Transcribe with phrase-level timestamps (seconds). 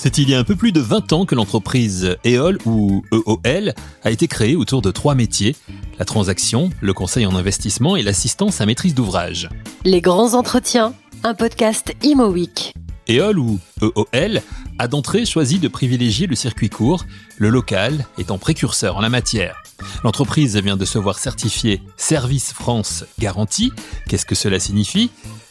[0.00, 3.74] C'est il y a un peu plus de 20 ans que l'entreprise EOL ou EOL
[4.04, 5.56] a été créée autour de trois métiers,
[5.98, 9.48] la transaction, le conseil en investissement et l'assistance à maîtrise d'ouvrage.
[9.84, 10.94] Les grands entretiens,
[11.24, 12.74] un podcast Imo Week.
[13.08, 14.40] EOL ou EOL
[14.78, 17.04] a d'entrée choisi de privilégier le circuit court,
[17.36, 19.62] le local étant précurseur en la matière.
[20.04, 23.72] L'entreprise vient de se voir certifier Service France Garantie.
[24.08, 25.10] Qu'est-ce que cela signifie?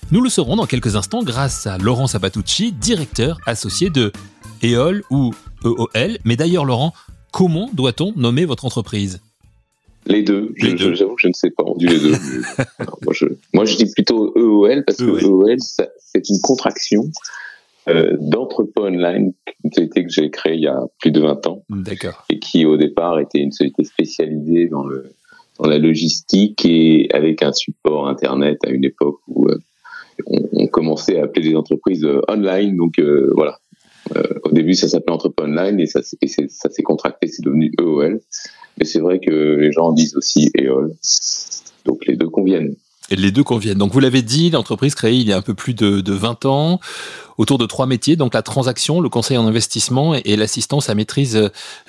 [0.09, 4.13] Nous le saurons dans quelques instants grâce à Laurent Sabatucci, directeur associé de
[4.63, 5.33] EOL ou
[5.65, 6.17] EOL.
[6.23, 6.93] Mais d'ailleurs, Laurent,
[7.33, 9.19] comment doit-on nommer votre entreprise?
[10.05, 10.53] Les deux.
[10.55, 11.63] J'avoue que je ne sais pas.
[11.65, 12.13] On dit les deux.
[13.53, 17.03] moi, je, dis plutôt EOL parce que EOL, c'est une contraction
[17.89, 19.33] euh, d'entrepôt online,
[19.65, 21.63] une société que j'ai créée il y a plus de 20 ans.
[21.69, 22.23] D'accord.
[22.29, 25.11] Et qui, au départ, était une société spécialisée dans le
[25.59, 29.57] dans la logistique et avec un support internet à une époque où euh,
[30.25, 32.75] on, commençait à appeler les entreprises euh, online.
[32.75, 32.99] Donc
[33.35, 33.59] voilà,
[34.15, 38.19] euh, au début, ça s'appelait Entrepôt Online et ça, ça s'est contracté, c'est devenu EOL.
[38.77, 40.93] Mais c'est vrai que les gens disent aussi EOL.
[41.85, 42.75] Donc les deux conviennent.
[43.09, 43.77] Les deux conviennent.
[43.77, 46.45] Donc vous l'avez dit, l'entreprise créée il y a un peu plus de, de 20
[46.45, 46.79] ans
[47.37, 51.35] autour de trois métiers, donc la transaction, le conseil en investissement et, l'assistance à maîtrise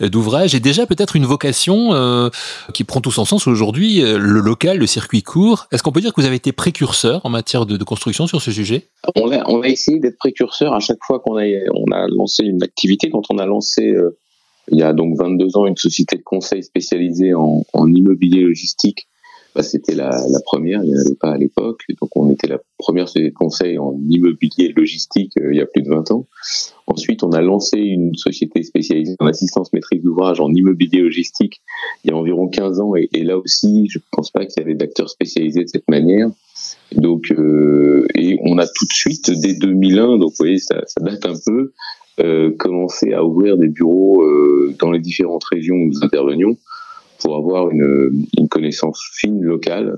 [0.00, 0.54] euh, d'ouvrage.
[0.54, 2.28] Et déjà peut-être une vocation euh,
[2.74, 5.66] qui prend tout son sens aujourd'hui, euh, le local, le circuit court.
[5.72, 8.52] Est-ce qu'on peut dire que vous avez été précurseur en matière de, construction sur ce
[8.52, 8.88] sujet?
[9.16, 13.08] On a, essayé d'être précurseur à chaque fois qu'on a, on a lancé une activité.
[13.10, 13.94] Quand on a lancé
[14.70, 19.08] il y a donc 22 ans une société de conseil spécialisée en immobilier logistique
[19.54, 21.82] bah, c'était la, la, première, il n'y en avait pas à l'époque.
[22.00, 25.66] Donc on était la première société de conseil en immobilier logistique euh, il y a
[25.66, 26.26] plus de 20 ans.
[26.86, 31.60] Ensuite, on a lancé une société spécialisée en assistance maîtrise d'ouvrage en immobilier logistique
[32.04, 32.94] il y a environ 15 ans.
[32.96, 35.88] Et, et là aussi, je ne pense pas qu'il y avait d'acteurs spécialisés de cette
[35.88, 36.30] manière.
[36.92, 41.00] Donc, euh, et on a tout de suite, dès 2001, donc vous voyez, ça, ça
[41.00, 41.72] date un peu,
[42.20, 46.56] euh, commencé à ouvrir des bureaux euh, dans les différentes régions où nous intervenions
[47.18, 49.96] pour avoir une, une connaissance fine locale,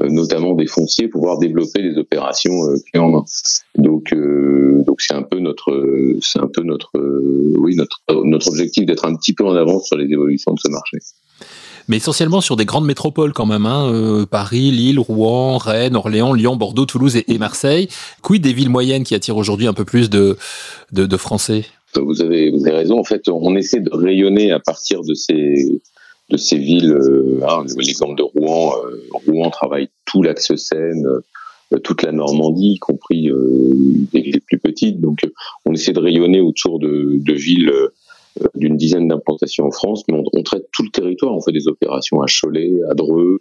[0.00, 3.24] euh, notamment des fonciers, pour pouvoir développer des opérations euh, clés en main.
[3.76, 6.90] Donc, euh, donc c'est un peu notre, c'est un peu notre,
[7.58, 10.70] oui, notre, notre objectif d'être un petit peu en avance sur les évolutions de ce
[10.70, 10.98] marché
[11.88, 16.54] mais essentiellement sur des grandes métropoles quand même, hein, Paris, Lille, Rouen, Rennes, Orléans, Lyon,
[16.54, 17.88] Bordeaux, Toulouse et, Marseille.
[18.22, 20.36] Quid des villes moyennes qui attirent aujourd'hui un peu plus de,
[20.92, 21.64] de, de Français?
[21.96, 23.00] Vous avez, vous avez raison.
[23.00, 25.82] En fait, on essaie de rayonner à partir de ces,
[26.32, 26.92] de ces villes.
[26.92, 32.72] Euh, hein, L'exemple de Rouen, euh, Rouen travaille tout l'axe Seine, euh, toute la Normandie,
[32.72, 33.30] y compris
[34.12, 35.00] des villes plus petites.
[35.00, 35.20] Donc,
[35.64, 37.72] on essaie de rayonner autour de, villes
[38.54, 41.34] d'une dizaine d'implantations en France, mais on, traite tout le territoire.
[41.34, 43.40] On fait des opérations à Cholet, à Dreux,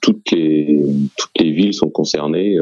[0.00, 0.86] toutes les
[1.18, 2.56] toutes les villes sont concernées.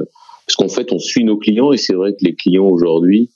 [0.47, 3.31] Parce qu'en fait, on suit nos clients et c'est vrai que les clients aujourd'hui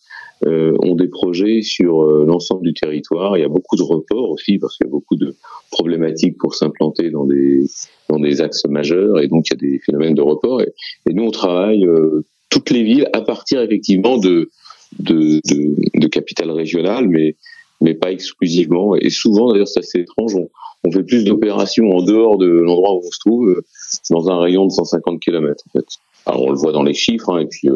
[0.45, 3.37] ont des projets sur euh, l'ensemble du territoire.
[3.37, 5.35] Il y a beaucoup de reports aussi parce qu'il y a beaucoup de
[5.71, 7.65] problématiques pour s'implanter dans des
[8.09, 10.61] dans des axes majeurs et donc il y a des phénomènes de report.
[10.63, 14.51] Et, nous on travaille euh, toutes les villes à partir effectivement de
[14.99, 17.37] de, de, de capitales régionales, mais
[17.81, 18.95] mais pas exclusivement.
[18.95, 20.35] Et souvent d'ailleurs c'est assez étrange.
[20.35, 20.51] On,
[20.85, 23.63] on fait plus d'opérations en dehors de l'endroit où on se trouve,
[24.11, 25.87] dans un rayon de 150 km en fait.
[26.27, 27.69] Alors on le voit dans les chiffres, hein, et puis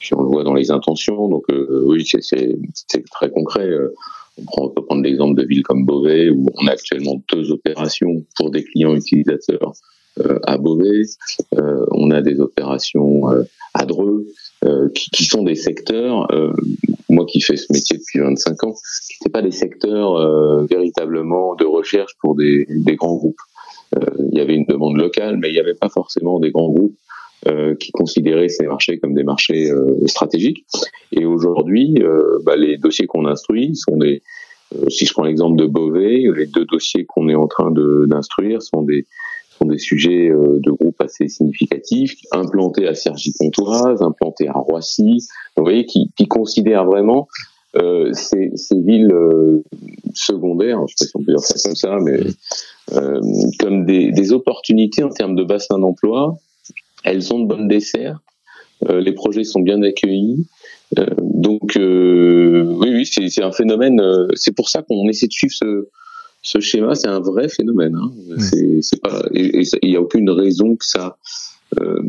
[0.00, 1.28] puis on le voit dans les intentions.
[1.28, 3.68] Donc euh, oui, c'est très concret.
[3.68, 3.94] Euh,
[4.56, 8.50] on, peut prendre l'exemple de villes comme Beauvais, où on a actuellement deux opérations pour
[8.50, 9.74] des clients utilisateurs
[10.20, 11.02] euh, à Beauvais.
[11.92, 13.24] on a des opérations
[13.74, 14.26] à Dreux,
[14.94, 16.26] qui, sont des secteurs,
[17.10, 21.66] moi qui fais ce métier depuis 25 ans, qui n'étaient pas des secteurs véritablement de
[21.66, 22.66] recherche pour des
[22.96, 23.40] grands groupes.
[24.32, 26.96] il y avait une demande locale, mais il n'y avait pas forcément des grands groupes
[27.48, 30.66] euh, qui considéraient ces marchés comme des marchés euh, stratégiques.
[31.12, 34.22] Et aujourd'hui, euh, bah, les dossiers qu'on instruit sont des,
[34.88, 37.72] si je prends l'exemple de Beauvais, les deux dossiers qu'on est en train
[38.06, 39.06] d'instruire sont des
[39.58, 45.84] sont des sujets de groupe assez significatifs, implantés à Cergy-Pontoise, implantés à Roissy, vous voyez,
[45.84, 47.28] qui, qui considèrent vraiment
[47.76, 49.62] euh, ces, ces, villes euh,
[50.12, 52.18] secondaires, je sais pas si on peut dire ça comme ça, mais
[52.94, 53.20] euh,
[53.60, 56.36] comme des, des, opportunités en termes de bassin d'emploi
[57.04, 58.20] elles ont de bonnes desserts.
[58.88, 60.46] Euh, les projets sont bien accueillis.
[60.98, 64.00] Euh, donc euh, oui, oui, c'est un phénomène.
[64.34, 65.88] c'est pour ça qu'on essaie de suivre ce,
[66.42, 66.94] ce schéma.
[66.94, 67.94] C'est un vrai phénomène.
[67.94, 68.12] Hein.
[68.80, 69.22] C'est pas.
[69.34, 71.16] Et il n'y a aucune raison que ça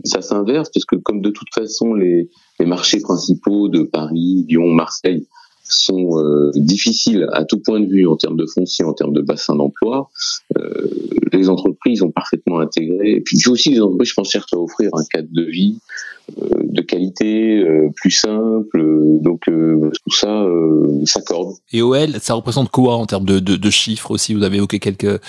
[0.06, 4.70] ça s'inverse parce que comme de toute façon les, les marchés principaux de Paris, Lyon,
[4.70, 5.28] Marseille
[5.74, 9.22] sont euh, difficiles à tout point de vue en termes de foncier, en termes de
[9.22, 10.10] bassin d'emploi.
[10.58, 10.88] Euh,
[11.32, 13.12] les entreprises ont parfaitement intégré.
[13.12, 15.80] Et puis aussi, les entreprises, je pense, cherchent à offrir un cadre de vie
[16.38, 17.64] de qualité,
[17.96, 18.82] plus simple.
[19.22, 20.46] Donc tout ça
[21.06, 21.56] s'accorde.
[21.74, 24.34] Et OL, ça représente quoi en termes de, de, chiffres aussi?
[24.34, 25.20] Vous avez évoqué quelques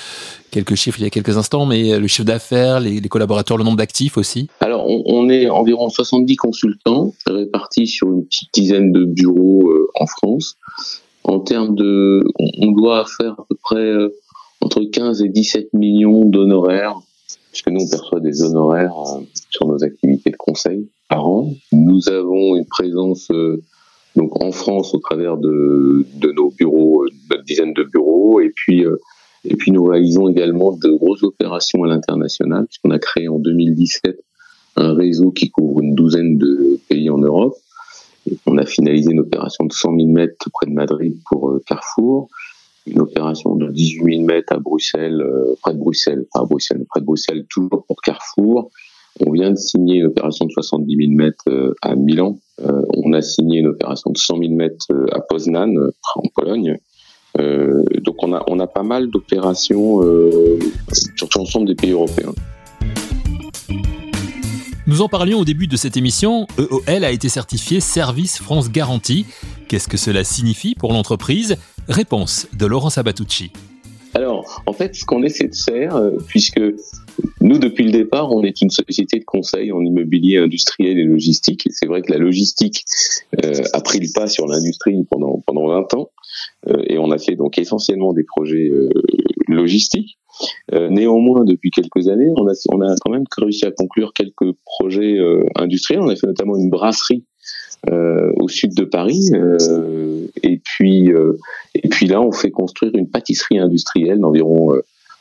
[0.51, 3.79] quelques chiffres il y a quelques instants, mais le chiffre d'affaires, les, collaborateurs, le nombre
[3.79, 4.49] d'actifs aussi?
[4.61, 10.32] Alors on, est environ 70 consultants répartis sur une petite dizaine de bureaux en France.
[11.25, 13.95] En termes de, on, doit faire à peu près
[14.61, 16.99] entre 15 et 17 millions d'honoraires,
[17.51, 19.21] puisque nous on perçoit des honoraires euh,
[19.51, 21.53] sur nos activités de conseil par an.
[21.73, 23.63] Nous avons une présence euh,
[24.17, 26.05] donc en France au travers de,
[26.35, 28.97] nos bureaux, une dizaine de bureaux, et puis euh,
[29.45, 34.23] et puis nous réalisons également de grosses opérations à l'international, puisqu'on a créé en 2017
[34.77, 37.57] un réseau qui couvre une douzaine de pays en Europe.
[38.47, 42.29] On a finalisé une opération de 100 000 mètres près de Madrid pour Carrefour
[42.87, 46.85] une opération de 18 000 mètres à Bruxelles, euh, près de Bruxelles, pas à Bruxelles,
[46.89, 48.71] près de Bruxelles, toujours pour Carrefour.
[49.25, 52.39] On vient de signer une opération de 70 000 mètres euh, à Milan.
[52.61, 55.75] Euh, on a signé une opération de 100 000 mètres à Poznan,
[56.17, 56.77] en Pologne.
[57.39, 60.01] donc on a, on a pas mal d'opérations
[60.93, 62.35] sur l'ensemble des pays européens.
[64.89, 66.49] Nous en parlions au début de cette émission.
[66.59, 69.27] EOL a été certifié Service France Garantie.
[69.69, 71.57] Qu'est-ce que cela signifie pour l'entreprise?
[71.89, 73.53] Réponse de Laurent Sabatucci.
[74.15, 76.61] Alors, en fait, ce qu'on essaie de faire, euh, puisque
[77.41, 81.69] nous, depuis le départ, on est une société de conseil en immobilier industriel et logistique.
[81.69, 82.85] Et c'est vrai que la logistique
[83.45, 86.11] euh, a pris le pas sur l'industrie pendant pendant 20 ans,
[86.69, 88.71] euh, et on a fait donc essentiellement des projets
[89.47, 90.19] logistiques.
[90.91, 95.19] Néanmoins, depuis quelques années, on a on a quand même réussi à conclure quelques projets
[95.57, 96.01] industriels.
[96.03, 97.25] On a fait notamment une brasserie
[97.91, 99.31] euh, au sud de Paris.
[99.35, 101.37] Euh, et puis euh,
[101.75, 104.75] et puis là, on fait construire une pâtisserie industrielle d'environ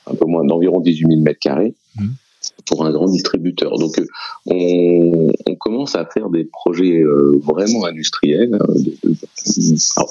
[0.06, 1.74] un peu moins d'environ 18 000 mètres carrés.
[1.98, 2.08] Mmh.
[2.68, 3.78] pour un grand distributeur.
[3.80, 4.00] Donc
[4.46, 7.04] on, on, commence à faire des projets
[7.44, 10.04] vraiment industriels, hein,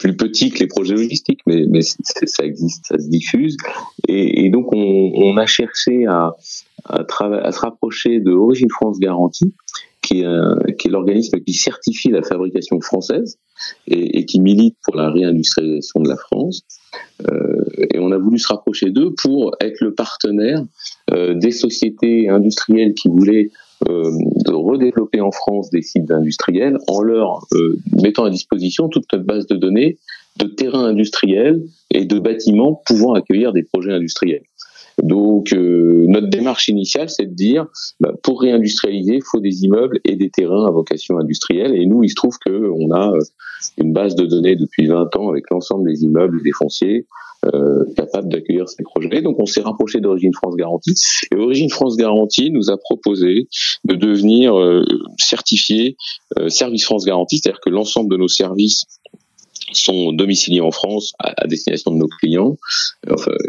[0.00, 3.56] plus petits que les projets logistiques, mais, mais ça existe, ça se diffuse.
[4.08, 6.34] Et, et donc on, on, a cherché à,
[6.86, 9.54] à, à, se rapprocher de Origine France Garantie,
[10.02, 13.38] qui est, qui est l'organisme qui certifie la fabrication française
[13.86, 16.62] et, et, qui milite pour la réindustrialisation de la France.
[17.30, 17.62] Euh,
[17.92, 20.64] et on a voulu se rapprocher d'eux pour être le partenaire
[21.12, 23.50] euh, des sociétés industrielles qui voulaient
[23.86, 29.24] de redévelopper en France des sites industriels en leur euh, mettant à disposition toute notre
[29.24, 29.98] base de données
[30.38, 34.44] de terrains industriels et de bâtiments pouvant accueillir des projets industriels.
[35.02, 37.66] Donc euh, notre démarche initiale, c'est de dire,
[38.00, 41.74] bah, pour réindustrialiser, il faut des immeubles et des terrains à vocation industrielle.
[41.74, 43.20] Et nous, il se trouve qu'on a euh,
[43.78, 47.06] une base de données depuis 20 ans avec l'ensemble des immeubles et des fonciers
[47.46, 49.22] euh, capables d'accueillir ces projets.
[49.22, 50.94] Donc on s'est rapproché d'Origine France Garantie.
[51.32, 53.48] Et Origine France Garantie nous a proposé
[53.84, 54.84] de devenir euh,
[55.18, 55.96] certifié
[56.48, 58.84] Service France Garantie, c'est-à-dire que l'ensemble de nos services
[59.72, 62.56] sont domiciliés en France à, destination de nos clients.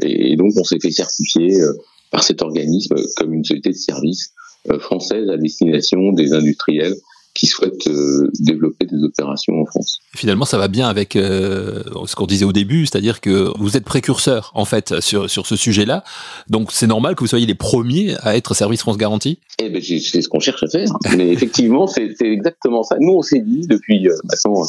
[0.03, 1.73] et, donc, on s'est fait certifier euh,
[2.11, 4.33] par cet organisme comme une société de service
[4.69, 6.95] euh, française à destination des industriels
[7.41, 9.99] qui souhaitent euh, développer des opérations en France.
[10.15, 14.51] Finalement, ça va bien avec ce qu'on disait au début, c'est-à-dire que vous êtes précurseur
[14.53, 16.03] en fait sur, sur ce sujet-là.
[16.49, 19.39] Donc c'est normal que vous soyez les premiers à être service France Garantie.
[19.57, 20.93] Eh ben c'est ce qu'on cherche à faire.
[21.17, 22.97] Mais effectivement, c'est exactement ça.
[22.99, 24.63] Nous, on s'est dit depuis maintenant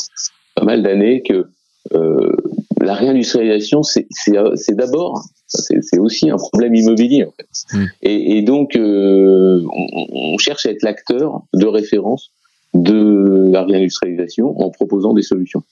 [0.55, 1.47] pas mal d'années que
[1.95, 2.33] euh,
[2.81, 4.07] la réindustrialisation, c'est
[4.71, 7.25] d'abord, c'est aussi un problème immobilier.
[7.25, 7.76] En fait.
[7.76, 7.87] Hmm.
[8.02, 12.32] Et, et, donc, euh, on, on, cherche à être l'acteur de référence
[12.75, 15.62] de la réindustrialisation en proposant des solutions.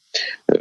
[0.53, 0.57] Euh,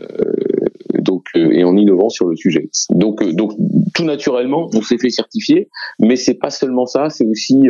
[0.99, 2.69] donc, euh, et en innovant sur le sujet.
[2.89, 3.53] Donc, euh, donc
[3.93, 5.69] tout naturellement, on s'est fait certifier,
[5.99, 7.67] mais c'est pas seulement ça, c'est aussi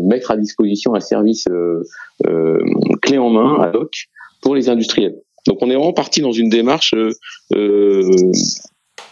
[0.00, 1.46] mettre à disposition un service
[3.02, 3.92] clé en main, ad hoc,
[4.40, 5.16] pour les industriels.
[5.46, 6.94] Donc on est vraiment parti dans une démarche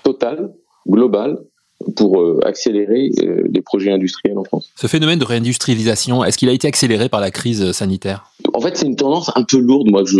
[0.04, 0.52] totale,
[0.88, 1.38] globale,
[1.96, 3.10] pour euh, accélérer
[3.50, 4.70] les projets industriels en France.
[4.76, 8.32] Ce phénomène de réindustrialisation, est-ce qu'il a été accéléré par la crise sanitaire?
[8.54, 10.10] En fait, c'est une tendance un peu lourde, moi, que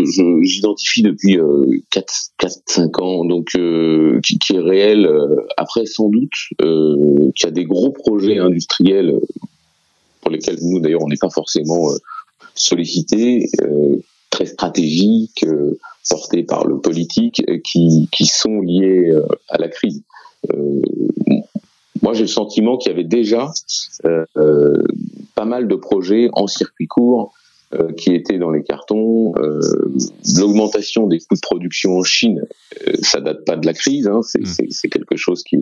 [0.42, 1.38] j'identifie depuis
[1.92, 3.50] 4-5 ans, donc
[4.23, 5.08] qui, qui, est réelle.
[5.56, 9.18] après, sans doute, qu'il y a des gros projets industriels
[10.20, 11.88] pour lesquels nous, d'ailleurs, on n'est pas forcément
[12.54, 13.49] sollicités,
[14.30, 15.44] très stratégiques,
[16.08, 20.02] portés par le politique euh, qui, qui sont liés euh, à la crise.
[20.52, 20.80] Euh,
[22.04, 23.50] moi, j'ai le sentiment qu'il y avait déjà
[24.04, 24.82] euh,
[25.34, 27.32] pas mal de projets en circuit court
[27.72, 29.32] euh, qui étaient dans les cartons.
[29.38, 29.58] Euh,
[30.38, 32.44] L'augmentation des coûts de production en Chine,
[33.00, 34.90] ça date pas de la crise, hein, c'est mmh.
[34.90, 35.56] quelque chose qui,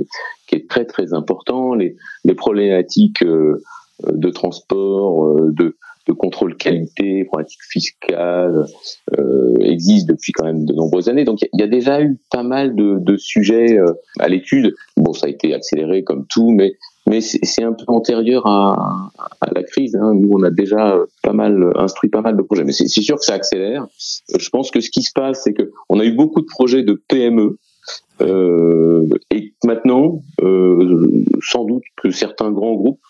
[0.49, 1.75] qui, est très très important.
[1.75, 8.67] Les, les problématiques de transport, de de contrôle qualité, problématiques fiscales,
[9.19, 11.25] euh, existent depuis quand même de nombreuses années.
[11.25, 14.75] Donc il y, a déjà eu pas mal de, de sujets euh, à l'étude.
[14.97, 16.75] Bon, ça a été accéléré comme tout, mais
[17.09, 19.97] mais c'est un peu antérieur à, à la crise.
[19.97, 20.15] Hein.
[20.15, 23.25] Nous, on a déjà pas mal instruit pas mal de projets, mais c'est sûr que
[23.25, 23.89] ça accélère.
[24.39, 26.85] Je pense que ce qui se passe, c'est que on a eu beaucoup de projets
[26.85, 27.59] de PME
[28.21, 33.01] euh, et maintenant, euh, sans doute que certains grands groupes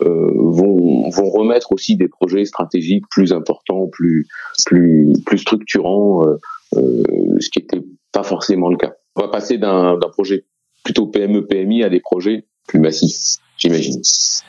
[0.00, 4.26] vont, vont remettre aussi des projets stratégiques plus importants, plus
[4.66, 6.24] plus plus structurants,
[6.72, 8.92] ce qui n'était pas forcément le cas.
[9.16, 10.44] On va passer d'un projet
[10.84, 14.00] plutôt PME PMI à des projets plus massifs, j'imagine.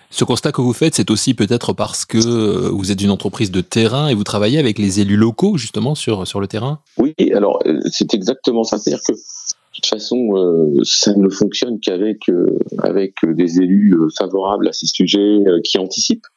[0.10, 3.62] Ce constat que vous faites, c'est aussi peut-être parce que vous êtes une entreprise de
[3.62, 6.80] terrain et vous travaillez avec les élus locaux justement sur sur le terrain?
[6.98, 9.14] Oui, alors c'est exactement ça, c'est-à-dire que
[9.82, 14.86] toute façon, euh, ça ne fonctionne qu'avec euh, avec des élus euh, favorables à ces
[14.86, 16.28] sujets, qui anticipent.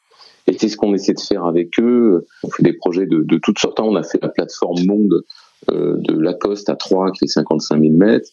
[0.47, 2.25] Et c'est ce qu'on essaie de faire avec eux.
[2.43, 3.79] On fait des projets de, de toutes sortes.
[3.79, 5.23] On a fait la plateforme Monde
[5.67, 8.29] de Lacoste à Troyes, qui est 55 000 mètres.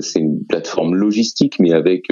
[0.00, 2.06] c'est une plateforme logistique, mais avec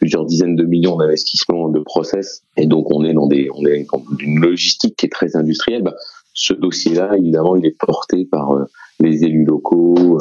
[0.00, 2.42] plusieurs dizaines de millions d'investissements de process.
[2.56, 5.82] Et donc, on est dans des, on est dans une logistique qui est très industrielle.
[5.82, 5.94] Bah,
[6.36, 8.66] ce dossier-là, évidemment, il est porté par
[9.00, 10.18] les élus locaux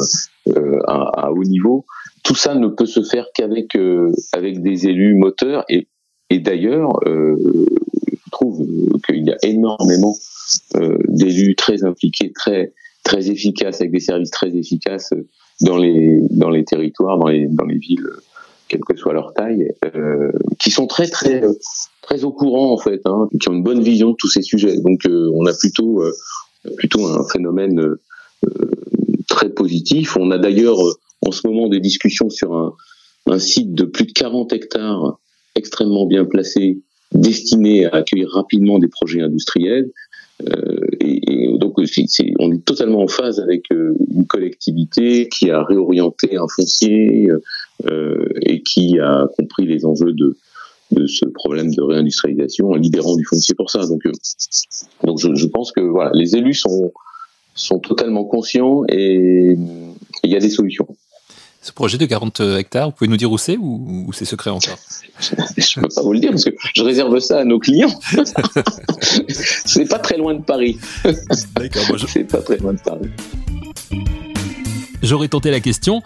[0.47, 1.85] euh, à, haut niveau.
[2.23, 5.87] Tout ça ne peut se faire qu'avec euh, avec des élus moteurs et,
[6.29, 7.35] et d'ailleurs, euh,
[8.07, 8.65] je trouve
[9.05, 10.15] qu'il y a énormément
[11.07, 15.13] d'élus très impliqués, très très efficaces, avec des services très efficaces
[15.61, 18.07] dans les dans les territoires, dans les dans les villes,
[18.75, 21.41] quelle que soit leur taille, euh, qui sont très très
[22.01, 24.77] très au courant en fait, hein, qui ont une bonne vision de tous ces sujets.
[24.77, 26.03] Donc on a plutôt
[26.77, 27.97] plutôt un phénomène
[29.27, 30.17] très positif.
[30.17, 34.11] On a d'ailleurs euh, en ce moment des discussions sur un, site de plus de
[34.11, 35.19] 40 hectares
[35.55, 36.79] extrêmement bien placé,
[37.11, 39.89] destiné à accueillir rapidement des projets industriels.
[40.49, 46.35] Euh, et, donc on est totalement en phase avec euh, une collectivité qui a réorienté
[46.35, 47.41] un foncier euh,
[47.83, 50.37] et qui a compris les enjeux de,
[50.91, 53.85] de ce problème de réindustrialisation en libérant du foncier pour ça.
[53.85, 54.11] Donc, euh,
[55.03, 56.91] donc je, je, pense que voilà, les élus sont
[57.55, 59.57] sont totalement conscients et
[60.23, 60.87] il y a des solutions.
[61.61, 64.77] Ce projet de 40 hectares, vous pouvez nous dire où c'est ou, c'est secret encore?
[65.19, 67.89] Je ne peux pas vous le dire parce que je réserve ça à nos clients.
[69.65, 70.77] c'est pas très loin de Paris.
[71.55, 72.05] D'accord, moi je...
[72.05, 73.09] C'est pas très loin de Paris.
[75.01, 76.01] J'aurais tenté la question,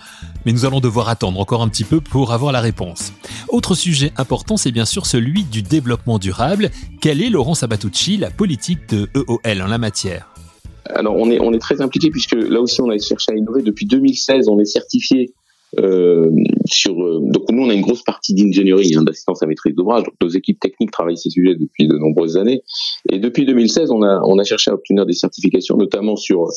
[0.45, 3.13] mais nous allons devoir attendre encore un petit peu pour avoir la réponse.
[3.49, 6.69] Autre sujet important, c'est bien sûr celui du développement durable.
[7.01, 10.27] Quelle est, Laurent Sabatucci, la politique de EOL en la matière?
[10.95, 13.61] Alors on est on est très impliqué puisque là aussi on a cherché à innover
[13.61, 14.47] depuis 2016.
[14.49, 15.33] On est certifié
[15.77, 16.31] euh,
[16.65, 20.05] sur euh, donc nous on a une grosse partie d'ingénierie hein, d'assistance à maîtrise d'ouvrage.
[20.21, 22.63] Nos équipes techniques travaillent ces sujets depuis de nombreuses années.
[23.11, 26.47] Et depuis 2016 on a on a cherché à obtenir des certifications, notamment sur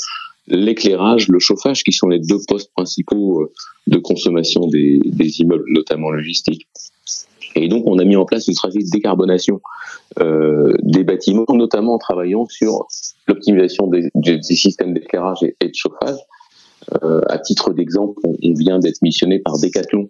[0.46, 3.52] l'éclairage, le chauffage, qui sont les deux postes principaux euh,
[3.87, 6.68] de consommation des, des immeubles, notamment logistiques.
[7.54, 9.61] Et donc, on a mis en place une stratégie de décarbonation
[10.20, 12.87] euh, des bâtiments, notamment en travaillant sur
[13.26, 16.18] l'optimisation des, des, systèmes d'éclairage et, de chauffage.
[17.02, 20.08] Euh, à titre d'exemple, on, vient d'être missionné par Decathlon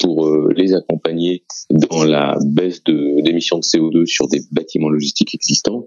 [0.00, 5.86] pour euh, les accompagner dans la baisse d'émissions de, CO2 sur des bâtiments logistiques existants.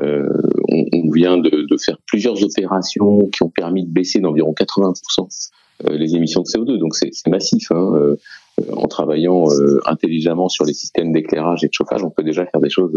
[0.00, 0.28] Euh,
[0.68, 5.50] on, on, vient de, de, faire plusieurs opérations qui ont permis de baisser d'environ 80%
[5.86, 6.78] euh, les émissions de CO2.
[6.78, 7.70] Donc c'est massif.
[7.70, 7.92] Hein.
[7.96, 8.16] Euh,
[8.72, 12.60] en travaillant euh, intelligemment sur les systèmes d'éclairage et de chauffage, on peut déjà faire
[12.60, 12.92] des choses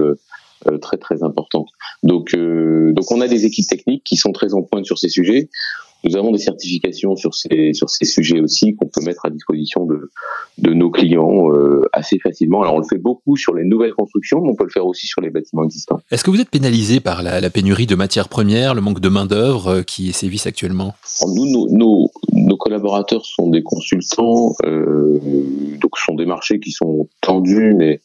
[0.82, 1.68] très très importantes.
[2.04, 5.50] Donc donc on a des équipes techniques qui sont très en pointe sur ces sujets.
[6.04, 9.86] Nous avons des certifications sur ces sur ces sujets aussi qu'on peut mettre à disposition
[9.86, 10.12] de
[10.58, 12.62] de nos clients euh, assez facilement.
[12.62, 15.08] Alors on le fait beaucoup sur les nouvelles constructions, mais on peut le faire aussi
[15.08, 16.00] sur les bâtiments existants.
[16.12, 19.10] Est-ce que vous êtes pénalisé par la, la pénurie de matières premières, le manque de
[19.10, 20.94] main d'œuvre euh, qui sévissent actuellement?
[21.28, 25.20] Nous, nos, nos, nos, collaborateurs sont des consultants, euh,
[25.82, 28.02] donc ce sont des marchés qui sont tendus, mais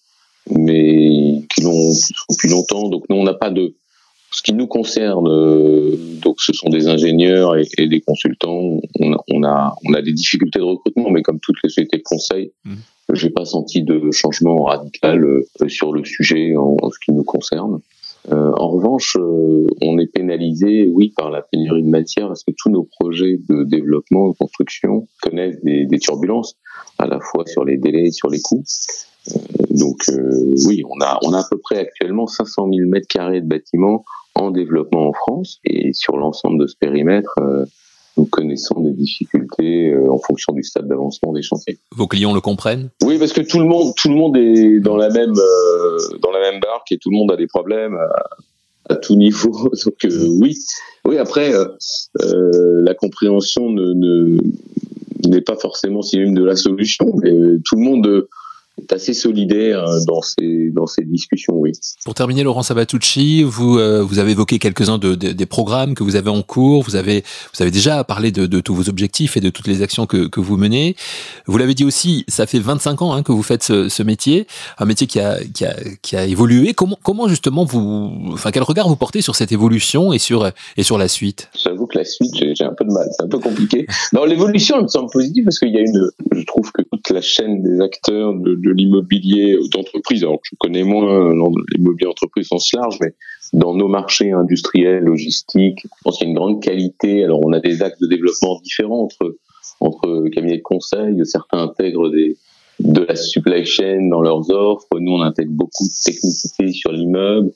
[0.50, 1.92] mais qui l'ont
[2.30, 2.88] depuis longtemps.
[2.88, 3.74] Donc nous on n'a pas de
[4.30, 8.80] ce qui nous concerne, euh, donc ce sont des ingénieurs et, et des consultants.
[9.00, 11.98] On a, on a, on a des difficultés de recrutement, mais comme toutes les sociétés
[11.98, 12.74] de conseil, mmh.
[13.14, 17.24] j'ai pas senti de changement radical euh, sur le sujet en, en, ce qui nous
[17.24, 17.80] concerne.
[18.30, 22.52] Euh, en revanche, euh, on est pénalisé, oui, par la pénurie de matière, parce que
[22.56, 26.56] tous nos projets de développement, de construction connaissent des, des turbulences,
[26.98, 28.62] à la fois sur les délais et sur les coûts.
[29.32, 29.38] Euh,
[29.70, 30.04] donc
[30.66, 34.04] oui, on a, on a à peu près actuellement 500 000 mètres carrés de bâtiments
[34.40, 37.64] en développement en France et sur l'ensemble de ce périmètre, euh,
[38.16, 41.78] nous connaissons des difficultés euh, en fonction du stade d'avancement des chantiers.
[41.94, 42.90] Vos clients le comprennent?
[43.04, 46.30] Oui, parce que tout le monde, tout le monde est dans la même euh, dans
[46.30, 47.96] la même barque et tout le monde a des problèmes.
[48.88, 49.52] à tout niveau.
[49.84, 49.94] Donc
[50.40, 50.58] oui,
[51.04, 51.18] oui.
[51.18, 51.52] Après,
[52.18, 54.38] la compréhension ne
[55.28, 57.30] n'est pas forcément synonyme de la solution, mais
[57.64, 58.26] tout le monde
[58.80, 61.72] est assez solidaire euh, dans ces dans ces discussions, oui.
[62.04, 66.16] Pour terminer, Laurent Sabatucci, vous euh, vous avez évoqué quelques-uns de, des programmes que vous
[66.16, 66.82] avez en cours.
[66.82, 67.22] Vous avez
[67.54, 70.26] vous avez déjà parlé de, de tous vos objectifs et de toutes les actions que,
[70.26, 70.96] que vous menez.
[71.46, 74.46] Vous l'avez dit aussi, ça fait 25 ans hein, que vous faites ce, ce, métier,
[74.78, 76.74] un métier qui a qui a qui a évolué.
[76.74, 80.82] Comment comment justement vous, enfin quel regard vous portez sur cette évolution et sur et
[80.82, 81.48] sur la suite?
[81.62, 83.86] J'avoue que la suite, j'ai un peu de mal, c'est un peu compliqué.
[84.12, 87.20] Non, l'évolution elle me semble positive parce qu'il y a une, je trouve que la
[87.20, 90.22] chaîne des acteurs de l'immobilier d'entreprise.
[90.22, 91.32] Alors je connais moins
[91.74, 93.14] l'immobilier d'entreprise au sens large, mais
[93.52, 97.24] dans nos marchés industriels, logistiques, je pense qu'il y a une grande qualité.
[97.24, 99.36] Alors on a des axes de développement différents entre
[99.80, 101.20] entre cabinets de conseil.
[101.24, 104.88] Certains intègrent de la supply chain dans leurs offres.
[104.98, 107.52] Nous, on intègre beaucoup de technicité sur l'immeuble.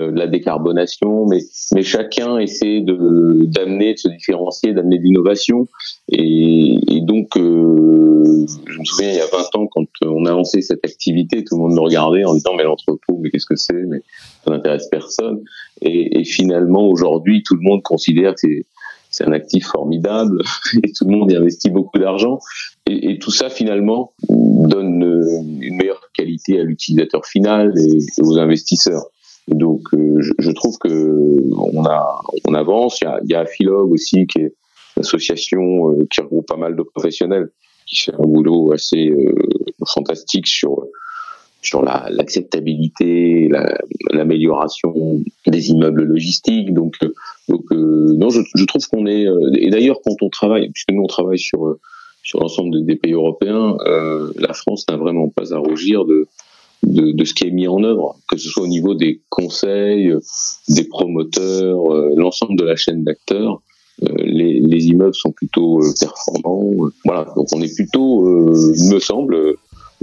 [0.00, 1.40] Euh, la décarbonation, mais,
[1.74, 5.68] mais chacun essaie de d'amener, de se différencier, d'amener de l'innovation.
[6.08, 10.30] Et, et, donc, euh, je me souviens, il y a 20 ans, quand on a
[10.30, 13.56] lancé cette activité, tout le monde me regardait en disant, mais l'entrepôt, mais qu'est-ce que
[13.56, 13.84] c'est?
[13.88, 14.02] Mais
[14.44, 15.42] ça n'intéresse personne.
[15.82, 18.66] Et, et finalement, aujourd'hui, tout le monde considère que c'est
[19.10, 20.42] c'est un actif formidable
[20.82, 22.38] et tout le monde y investit beaucoup d'argent.
[22.86, 25.02] Et, et, tout ça, finalement, donne
[25.60, 29.04] une meilleure qualité à l'utilisateur final et aux investisseurs.
[29.48, 33.00] Donc, euh, je, je, trouve que on a, on avance.
[33.00, 34.54] Il y a, il y a Philog aussi, qui est
[34.96, 37.50] une association euh, qui regroupe pas mal de professionnels,
[37.86, 39.34] qui fait un boulot assez euh,
[39.86, 40.86] fantastique sur
[41.64, 43.78] sur l'acceptabilité, la,
[44.10, 46.74] l'amélioration des immeubles logistiques.
[46.74, 46.96] Donc,
[47.48, 49.26] donc non, je, je trouve qu'on est.
[49.54, 51.76] et d'ailleurs, quand on travaille, puisque nous on travaille sur
[52.22, 56.28] sur l'ensemble des pays européens, euh, la France n'a vraiment pas à rougir de
[56.82, 60.12] de, de, ce qui est mis en œuvre, que ce soit au niveau des conseils,
[60.68, 63.62] des promoteurs, euh, l'ensemble de la chaîne d'acteurs.
[64.02, 66.70] Euh, les, les, immeubles sont plutôt euh, performants.
[67.04, 69.36] voilà, donc on est plutôt, il me semble,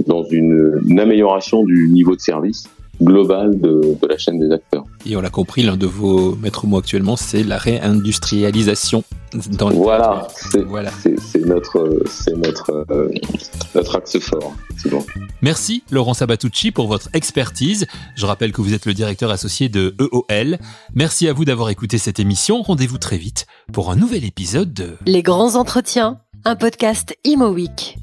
[0.06, 2.68] dans une, une amélioration du niveau de service
[3.02, 4.84] global de, de, la chaîne des acteurs.
[5.06, 9.04] Et on l'a compris, l'un de vos maîtres mots actuellement, c'est la réindustrialisation.
[9.32, 10.90] Dans voilà, c'est voilà.
[11.46, 13.08] notre, c'est notre, euh,
[13.74, 14.54] notre axe fort.
[14.90, 15.04] Bon.
[15.42, 17.86] Merci Laurent Sabatucci pour votre expertise.
[18.16, 20.58] Je rappelle que vous êtes le directeur associé de EOL.
[20.94, 22.62] Merci à vous d'avoir écouté cette émission.
[22.62, 27.98] Rendez-vous très vite pour un nouvel épisode de Les grands entretiens, un podcast Imo Week.